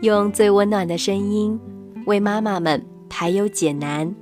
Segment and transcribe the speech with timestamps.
[0.00, 1.58] 用最温暖的声音
[2.06, 4.14] 为妈妈们排忧解难，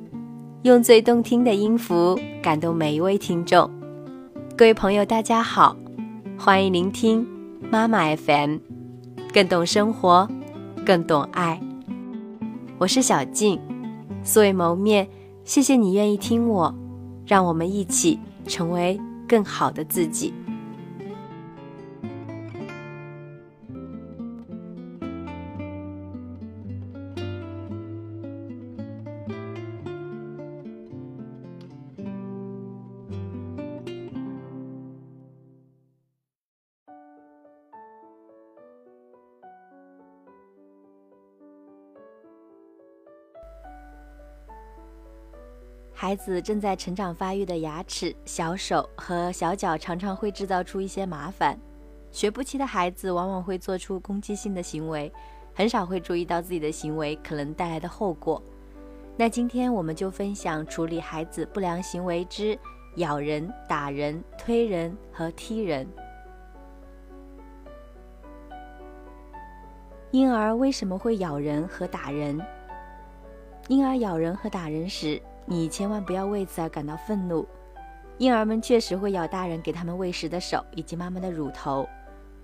[0.63, 3.71] 用最动听的音符感动每一位听众。
[4.57, 5.77] 各位朋友，大家好，
[6.39, 7.27] 欢迎聆听
[7.71, 8.57] 妈妈 FM，
[9.35, 10.27] 更懂生活，
[10.87, 11.61] 更懂爱。
[12.79, 13.61] 我是小静，
[14.25, 15.07] 素未谋面，
[15.45, 16.75] 谢谢你愿意听我，
[17.27, 20.33] 让我们一起成为更好的自己。
[46.07, 51.59] 孩子正在成长发育的牙齿、小手和小脚常常会制造出一些麻烦。
[52.13, 55.13] 学步期的孩子往往会做出攻击性的行为，
[55.53, 58.41] 很少会注意到自己的行为可能带来的后果。
[59.17, 62.57] 那今天我们就分享处理孩子不良行为之
[62.99, 65.85] 咬人、打人、推人和踢人。
[70.13, 72.41] 婴儿为什么会咬人和打人？
[73.67, 77.47] 婴儿咬人和打人时，你千万不要为此而感到愤怒。
[78.19, 81.89] 婴儿们确实会咬大人给他们喂食的手以及妈妈的乳头，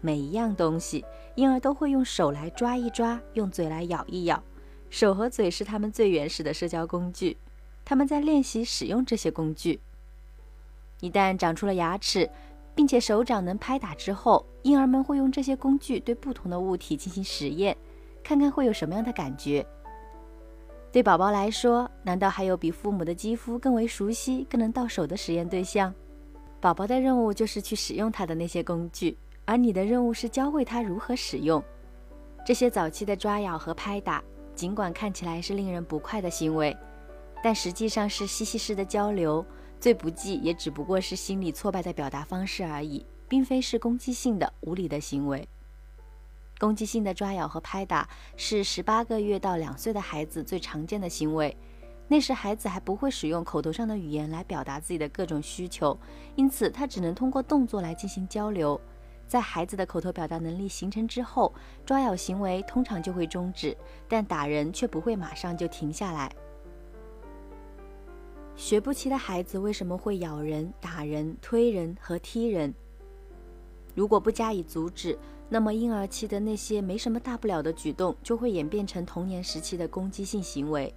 [0.01, 4.43] 每一样东西，婴儿都会用手来抓一抓，用嘴来咬一咬。
[4.91, 7.39] 手和嘴是他们最原始的社交工具，
[7.85, 9.81] 他们在练习使用这些工具。
[11.01, 12.31] 一旦长出了牙齿，
[12.75, 17.77] 并且手掌能拍打之后，婴儿们会用这些工具对不同的物体进行实验，
[18.23, 19.67] 看看会有什么样的感觉。
[20.93, 25.93] 对宝宝来说，难道还有比父母的肌肤更为熟悉、更能到手的实验对象？
[26.61, 31.65] 宝宝的任务就是去使用他的那些工具，而你的任务是教会他如何使用
[32.45, 34.23] 这些早期的抓咬和拍打。
[34.55, 36.77] 尽管看起来是令人不快的行为，
[37.43, 39.43] 但实际上是嬉戏式的交流，
[39.81, 45.49] 最不济也只不过是心理挫败的表达方式而已，并非是攻击性的、无理的行为。
[46.63, 51.57] 攻击性的抓咬和拍打是十八个月到两岁的孩子最常见的行为。
[52.07, 55.99] 那时孩子还不会使用口头上的语言来表达自己的各种需求，
[56.37, 58.81] 因此他只能通过动作来进行交流。
[59.27, 61.53] 在孩子的口头表达能力形成之后，
[61.85, 66.33] 抓咬行为通常就会终止，但打人却不会马上就停下来。
[68.55, 72.73] 学步期的孩子为什么会咬人、打人、推人和踢人？
[73.97, 75.19] 如果不加以阻止，
[75.53, 80.95] 那么婴儿期的那些没什么大不了的举动，就会演变成童年时期的攻击性行为。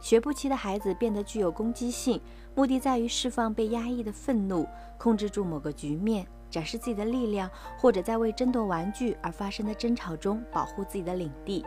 [0.00, 2.20] 学步期的孩子变得具有攻击性，
[2.54, 4.64] 目的在于释放被压抑的愤怒，
[4.96, 11.66] 控制住某个局面，展示自己的力量，或者在为争夺玩具而发生的争吵中保护自己的领地。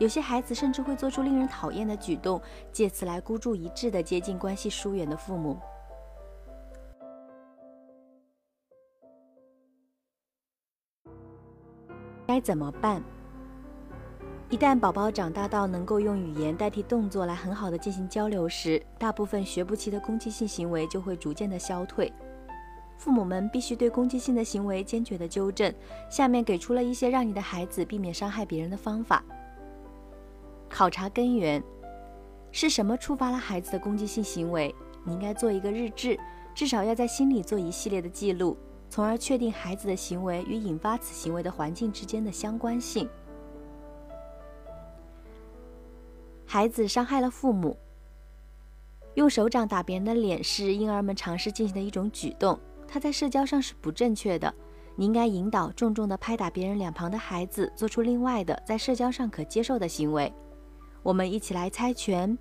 [0.00, 5.56] 有些孩子甚至会做出令人讨厌的举动，借此来孤注一掷地接近关系疏远的父母。
[12.32, 13.02] 该怎么办？
[14.48, 22.10] 一旦宝宝长大到能够用语言代替动作来很好的进行交流时，大部分学步期的攻击性行为就会逐渐的消退。
[22.96, 25.70] 父母们必须对攻击性的行为坚决的纠正。
[26.08, 29.22] 下面给出了一些让你的孩子避免伤害别人的方法。
[30.70, 31.62] 考察根源，
[32.50, 34.74] 是什么触发了孩子的攻击性行为？
[35.04, 36.18] 你应该做一个日志，
[36.54, 38.56] 至少要在心里做一系列的记录。
[38.92, 43.08] 从而确定孩子的行为与引发此行为的环境之间的相关性。
[46.44, 47.74] 孩子伤害了父母，
[49.14, 54.54] 用手掌打别人的脸是婴儿们尝试进行的一种举动，它在社交上是不正确的。
[54.94, 60.30] 你应该引导重重的拍打别人两旁的孩子做出另外的在社交上可接受的行为。
[61.02, 62.36] 我们一起来猜拳。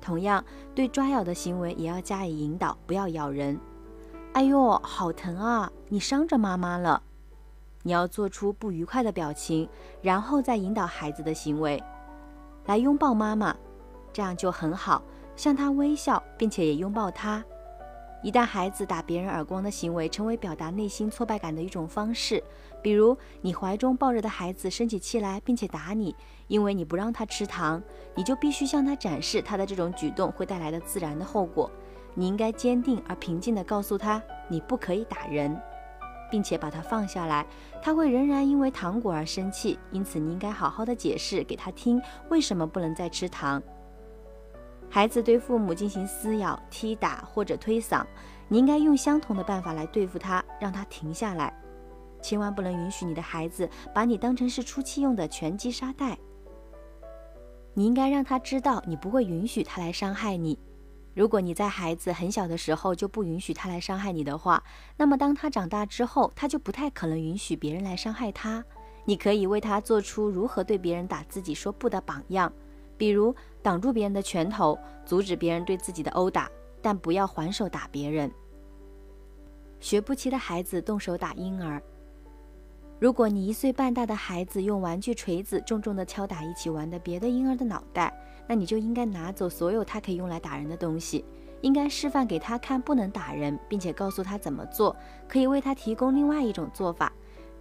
[0.00, 0.44] 同样，
[0.74, 3.56] 对抓咬的行为也要加以引导，不要咬人。
[4.32, 5.72] 哎呦，好疼啊！
[5.88, 7.02] 你伤着妈妈了。
[7.82, 9.68] 你要做出不愉快的表情，
[10.02, 11.82] 然后再引导孩子的行为，
[12.66, 13.56] 来拥抱妈妈，
[14.12, 15.02] 这样就很好。
[15.34, 17.44] 向他微笑，并且也拥抱他。
[18.22, 22.40] 一旦孩子打别人耳光的行为成为表达内心挫败感的一种方式，
[22.80, 26.14] 比如你怀中抱着的孩子生起气来，并且打你，
[26.46, 27.82] 因为你不让他吃糖，
[28.14, 31.68] 你就必须向他展示他的这种举动会带来的自然的后果。
[32.14, 35.60] 你应该坚定而平静地告诉他，你不可以打人，
[36.30, 37.46] 并且把他放下来。
[37.82, 43.62] 他会仍然因为糖果而生气，因此你应该好好的解释给他听，为什么不能再吃糖。
[44.88, 48.04] 孩子对父母进行撕咬、踢打或者推搡，
[48.48, 51.52] 你应该用相同的办法来对付他，让他停下来。
[52.20, 56.18] 千万不能允许你的孩子把你当成是出气用的拳击沙袋。
[57.72, 60.58] 你应该让他知道，你不会允许他来伤害你。
[61.20, 64.64] 如果你在孩子很小的时候就不允许他来伤害你的话，
[64.96, 68.64] 那么当他长大之后，他就不太可能允许别人来伤害他。
[69.04, 72.50] 你可以为他做出如何对别人打自己说不的榜样，
[72.96, 76.48] 比如挡住别人的拳头，阻止别人对自己的殴打，
[76.80, 78.32] 但不要还手打别人。
[79.78, 81.82] 学步期的孩子动手打婴儿。
[83.00, 88.14] 如果你一岁半大的孩子用玩具锤子重重地敲打一起玩的别的婴儿的脑袋，
[88.46, 91.24] 那你就应该拿走所有他可以用来打人的东西，
[91.62, 94.94] 应该示范给他看不能打人，并且告诉他怎么做，
[95.26, 97.10] 可以为他提供另外一种做法。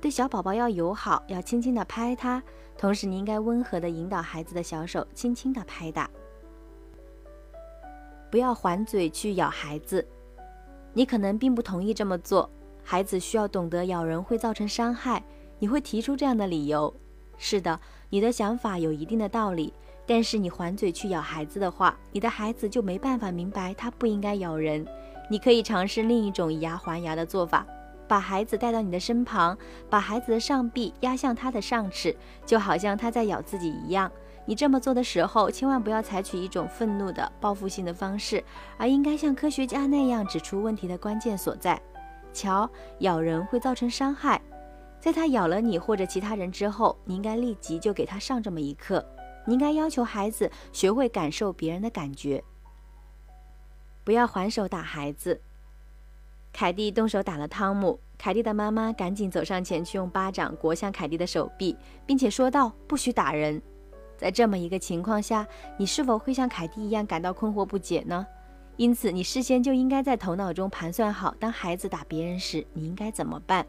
[0.02, 2.44] 对小宝宝要友好，要轻轻地拍他，
[2.78, 6.10] 同时你应该温和地引导孩子的小手，轻轻地拍打，
[8.30, 10.06] 不要还嘴去咬孩子。
[10.92, 12.50] 你可能并不同意这么做。
[12.92, 15.24] 孩子需要懂得咬人会造成伤害，
[15.60, 16.92] 你会提出这样的理由。
[17.38, 19.72] 是的，你的想法有一定的道理，
[20.08, 24.84] 但是你还嘴去咬孩子的话，你的孩子就没办法明白他不应该咬人。
[25.30, 27.64] 你可以尝试另一种以牙还牙的做法，
[28.08, 29.56] 把孩子带到你的身旁，
[29.88, 34.12] 把孩子的上臂压向他的上齿，就好像他在咬自己一样。
[34.48, 38.44] 你这么做的时候，千万不要采取一种愤怒的报复性的方式，
[38.80, 41.80] 而应该像科学家那样指出问题的关键所在。
[42.34, 44.42] 瞧，咬人会造成伤害，
[45.00, 49.06] 在他咬了你或者其他人之后，你应该立即就给他上这么一课。
[49.46, 52.44] 你应该要求孩子学会感受别人的感觉，
[54.04, 55.42] 不要还手打孩子。
[56.52, 63.62] 凯蒂动手打了汤姆，凯蒂的妈妈赶紧走上前去，用巴掌掴向凯蒂的手臂，并且说道：“不许打人。”
[64.18, 65.48] 在这么一个情况下，
[65.78, 68.28] 你是否会像凯蒂一样感到困惑不解呢？
[68.80, 73.68] 因此，你事先就应该在头脑中盘算好，当孩子打别人时，你应该怎么办？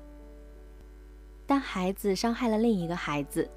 [1.49, 3.51] 当孩子伤害了另一个孩子，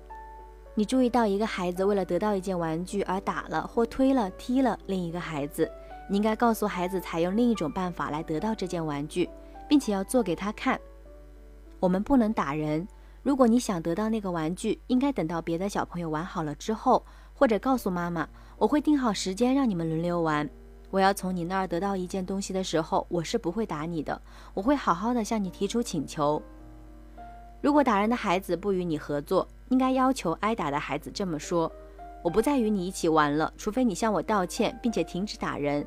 [0.73, 5.71] 你注意到一个孩子为了得到一件玩具而打了或推了、踢了另一个孩子，
[6.09, 9.29] 你应该告诉孩子采用另一种办法来得到这件玩具，
[9.69, 10.81] 并且要做给他看。
[11.79, 12.87] 我们不能打人。
[13.21, 18.27] 如果你想得到那个玩具，应该等到别的小朋友玩好了之后，或者告诉妈妈，
[18.57, 20.49] 我会定好时间让你们轮流玩。
[20.93, 24.21] 我要从你那儿得到一件东西的时候，我是不会打你的，
[24.53, 26.39] 我会好好的向你提出请求。
[27.61, 31.71] 如果打人的孩子不与你合作，应该要求挨打的孩子这么说
[32.23, 35.83] ：“我不再与你一起玩了，除非你向我道歉，并且停止打人。”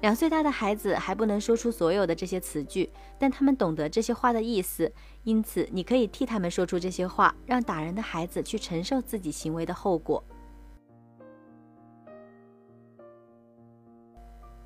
[0.00, 2.88] 两岁大的孩子还不能说出所有的这些词句，
[3.18, 4.92] 但他们懂得这些话的意思，
[5.24, 10.22] 因此你可以替他们说出这些话，让打人的孩子去承受自己行为的后果。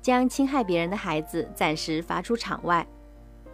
[0.01, 2.85] 将侵害别人的孩子暂时罚出场外。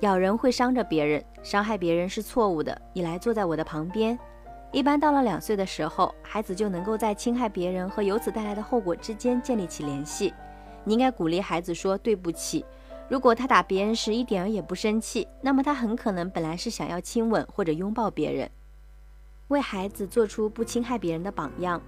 [0.01, 2.80] 咬人会伤着别人，伤害别人是错误的。
[2.94, 4.18] 你来坐在我的旁边。
[4.71, 10.33] 一般到了两岁的时候，孩子就能够在侵害别人和由此带来的后果之间建立起联系。
[10.83, 12.65] 你应该鼓励孩子说对不起。
[13.07, 18.50] 如果他打别人时一点儿也不生气，那么他很可能本来是想要亲吻或者拥抱别人。
[19.47, 21.81] 为孩子做出不侵害别人的榜样。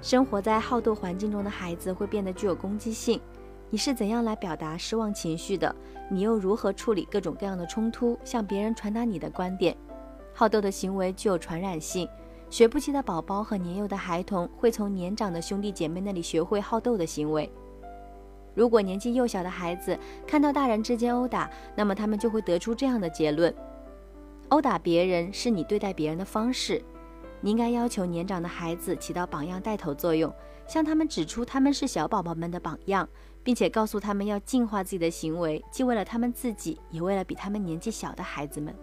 [0.00, 3.20] 生活在好斗环境中的孩子会变得具有攻击性。
[3.68, 5.74] 你是怎样来表达失望情绪的？
[6.08, 9.76] 你又如何处理各种各样的冲突，向别人传达你的观点？
[10.32, 12.08] 好斗的行为具有传染性。
[12.48, 17.50] 学步期的宝宝和年幼的孩童会从年长的兄弟姐妹那里学会好斗的行为。
[18.54, 23.52] 如果年纪幼小的孩子看到大人之间殴打，那么他们就会得出这样的结论：
[24.50, 26.80] 殴打别人是你对待别人的方式。
[27.40, 30.32] 你应该要求年长的孩子起到榜样带头作用，
[30.68, 33.08] 向他们指出他们是小宝宝们的榜样。
[33.46, 38.74] 并且告诉他们要净化自己的行为，既为了他们自己，也为了比他们年纪小的孩子们。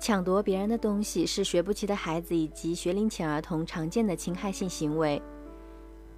[0.00, 5.22] 抢夺别人的东西是学步期的孩子以及学龄前儿童常见的侵害性行为。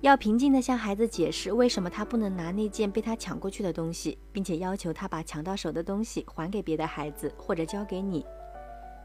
[0.00, 8.24] 要平静地向孩子解释为什么他不能拿那件被他抢过去的东西，并且要求他把抢到手的东西还给别的孩子或者交给你。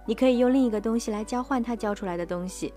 [0.06, 2.74] 你可以用另一个东西来交换他交出来的东西。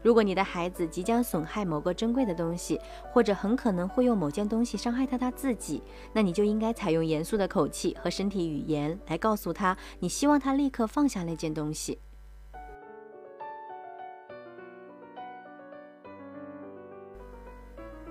[0.00, 2.80] 如果你的孩子即将损害某个珍贵的东西，
[3.12, 5.82] 或者很可能会用某件东西伤害他他自己，
[6.12, 11.98] 那你就应该采用严肃的口气和身体语言来告诉他，你希望他立刻放下那件东西。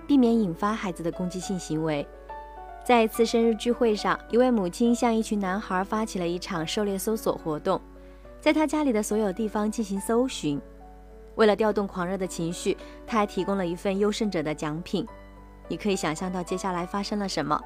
[0.06, 2.06] 避免引发孩子的攻击性行为。
[2.86, 7.82] 在一次生日聚会上，一位母亲向一群男孩发起了一场狩猎搜索活动。
[8.40, 10.62] 在他家里的所有地方进行搜寻，
[11.36, 15.06] 为了调动狂热的情绪，他还提供了一份优胜者的奖品。
[15.68, 17.62] 你可以想象到接下来发生了什么。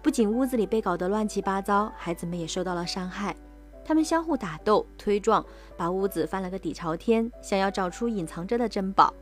[0.00, 3.36] 不仅屋子里被搞得乱七八糟，孩子们也受到了伤害。
[3.84, 5.44] 他们相互打斗、推撞，
[5.76, 9.12] 把屋子翻了个底朝天，想要找出隐藏着的珍宝。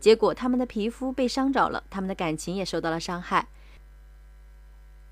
[0.00, 3.46] 结果，他们的皮肤被伤着了，他们的感情也受到了伤害。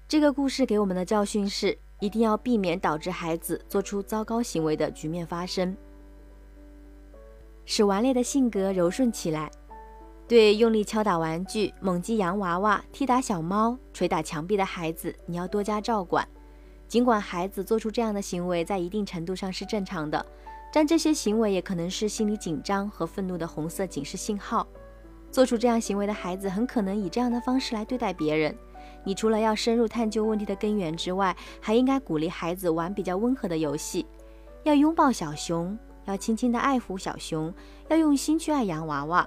[0.09, 5.75] 这个故事给我们的教训是：一定要避免导致孩子做出糟糕行为的局面发生，
[7.65, 9.51] 使顽劣的性格柔顺起来。
[10.29, 16.29] 对用力敲打玩具、猛击洋娃娃、踢打小猫、捶打墙壁的孩子，你要多加照管。
[16.87, 20.25] 尽管孩子做出这样的行为在一定程度上是正常的，
[20.75, 24.67] 但这些行为也可能是心理紧张和愤怒的红色警示信号。
[25.31, 28.55] 做出这样行为的孩子很可能以这样的方式来对待别人。
[29.05, 34.05] 你除了要深入探究问题的根源之外，还应该鼓励孩子玩比较温和的游戏，
[34.65, 37.53] 要拥抱小熊，要轻轻地爱抚小熊，
[37.89, 39.27] 要用心去爱洋娃娃。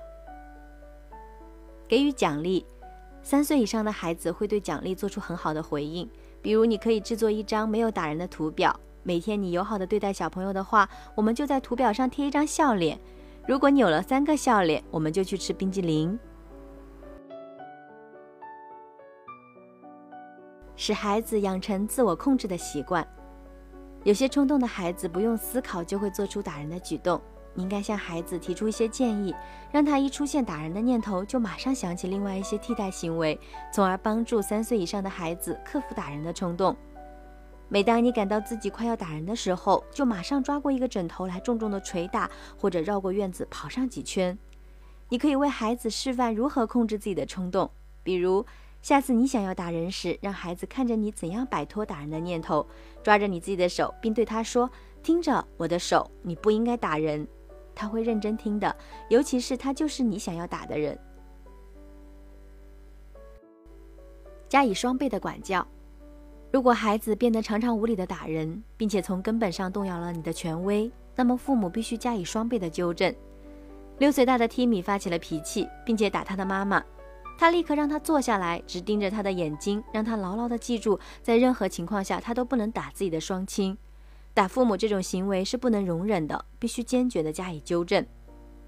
[1.87, 2.65] 给予奖励，
[3.21, 6.09] 三岁以上的孩子会对奖励做出很好的回应。
[6.41, 8.77] 比如，你可以制作一张没有打人的图表。
[9.03, 12.99] 每天你友好的对待小朋友的话，我们就在图表上贴一张笑脸。
[13.47, 16.19] 如果你有了三个笑脸，我们就去吃冰激凌。
[20.77, 23.05] 使孩子养成自我控制的习惯。
[24.03, 27.19] 有些冲动的孩子不用思考就会做出打人的举动。
[27.53, 29.33] 你应该向孩子提出一些建议，
[29.71, 33.37] 让他一出现打人的念头就马上想起另外一些替代行为，
[33.73, 36.77] 从而帮助三岁以上的孩子克服打人的冲动。
[37.67, 44.37] 每当你感到自己快要打人的时候，就马上抓过一个枕头来重重的捶打，或者绕过院子跑上几圈。
[45.09, 47.71] 你可以为孩子示范如何控制自己的冲动，
[48.03, 48.45] 比如
[48.81, 52.65] 下次你想要打人时，让孩子看着你怎样摆脱打人的念头，
[53.03, 54.69] 抓着你自己的手，并对他说
[55.03, 57.27] ：“听着，我的手，你不应该打人。”
[57.75, 58.75] 他会认真听的，
[59.09, 60.97] 尤其是他就是你想要打的人。
[64.47, 65.67] 加以双倍的管教。
[66.49, 73.13] 如果孩子变得常常无理的打人，并且从根本上动摇了你的权威，那么父母必须加以双倍的纠正。
[73.99, 76.81] 六岁大的 Timmy 发起了脾气，并且打他的妈妈。
[77.37, 83.77] 他立刻让他坐下来，直盯着他的眼睛，让他牢牢地记住，在任何情况下他都不能打自己的双亲。
[84.33, 88.05] 打父母这种行为是不能容忍的，必须坚决地加以纠正。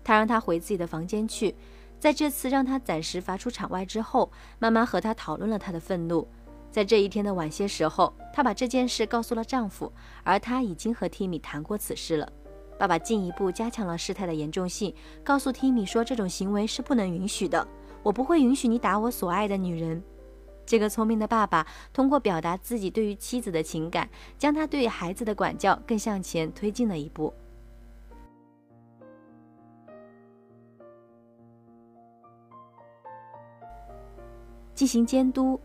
[0.03, 1.55] 他让他回自己的房间去，
[1.99, 6.27] 在这次让他暂时罚出场外之后，妈妈和他讨论了他的愤怒。
[6.71, 9.91] 在这一天的晚些时候，她把这件事告诉了丈夫，
[10.23, 12.31] 而她已经和 Timmy 谈过此事了。
[12.77, 17.67] 爸爸进一步加强了事态的严重性，告诉 Timmy 说这种行为是不能允许的，
[18.03, 20.01] 我不会允许你打我所爱的女人。
[20.65, 27.33] 这个聪明的爸爸通过表达自己对于妻子的情感，将他对孩子的管教更向前推进了一步。
[34.75, 35.59] 进行监督，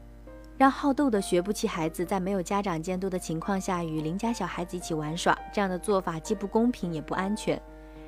[0.56, 7.60] 让好斗的学步期孩子在没有家长监督的情况下与邻家小孩子一起玩耍，这样的做法既不公平也不安全。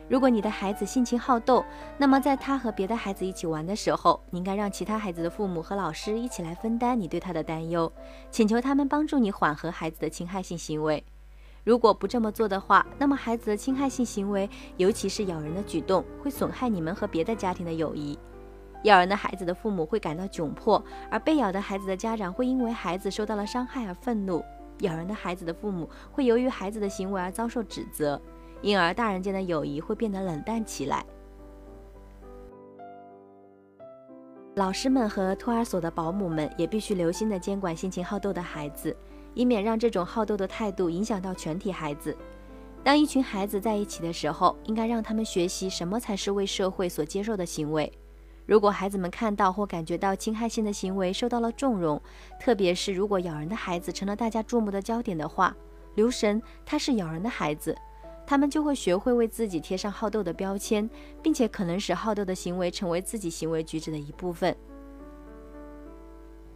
[0.09, 1.65] 如果你的孩子性情好斗，
[1.99, 7.93] 那么在他和别的孩子一起玩的时候，你应该让其他孩子的父母和老师一起来分担你对他的担忧，
[8.31, 11.03] 请求他们帮助你缓和孩子的侵害性行为。
[11.65, 18.17] 如果不这么做的话，那么孩子的侵害性行为，尤其是咬人的举动，会损害你们和别的家庭的友谊。
[18.85, 24.45] 咬人的孩子的父母会感到窘迫，而被咬的孩子的家长会因为孩子受到了伤害而愤怒。
[24.81, 28.21] 咬人的孩子的父母会由于孩子的行为而遭受指责。
[28.63, 31.05] 因而，大人间的友谊会变得冷淡起来。
[34.55, 38.97] 老师们和托儿所的保姆们也必须留心地监管性情好斗的孩子，
[39.35, 42.17] 以免让这种好斗的态度影响到全体孩子。
[42.83, 47.93] 当一群孩子在一起的时候，应该让他们学习什么才是为社会所接受的行为。
[48.47, 52.01] 如果孩子们看到或感觉到侵害性的行为受到了纵容，
[52.41, 55.55] 特别是如果咬人的孩子成了大家注目的焦点的话，
[55.97, 57.77] 留神，他是咬人的孩子。
[58.26, 60.88] 他们就会学会为自己贴上好斗的标签，
[61.23, 64.54] 并且可能使好斗的行为成为自己行为举止的一部分。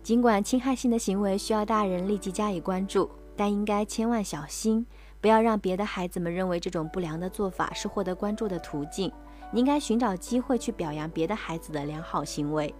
[0.03, 4.85] 尽管侵害性的行为需要大人立即加以关注，但应该千万小心，
[5.21, 9.13] 不要让别的孩子们认为这种不良的做法是获得关注的途径。
[9.53, 12.75] 你应该寻找机会去表扬别的孩子的良好行为。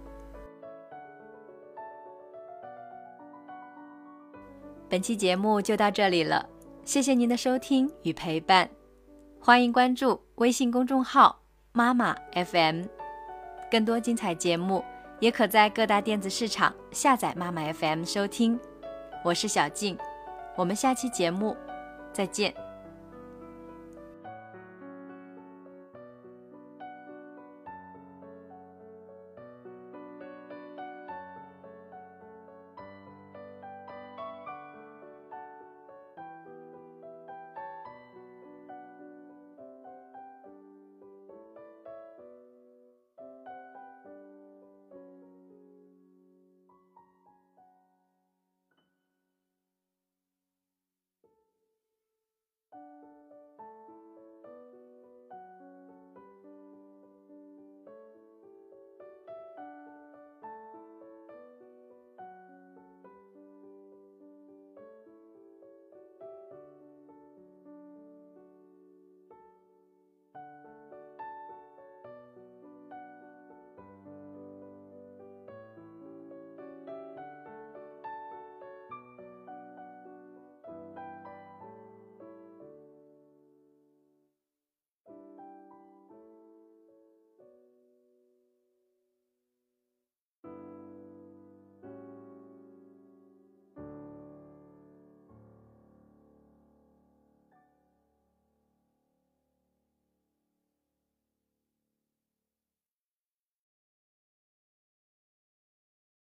[4.89, 6.49] 本期节目就到这里了，
[6.83, 8.69] 谢谢您的收听与陪伴。
[9.43, 11.41] 欢迎关注微信公众号
[11.73, 12.83] “妈妈 FM”，
[13.71, 14.85] 更多精彩节目
[15.19, 18.59] 也可在各大电子市场下载“妈妈 FM” 收听。
[19.23, 19.97] 我是小静，
[20.55, 21.57] 我们下期节目
[22.13, 22.53] 再见。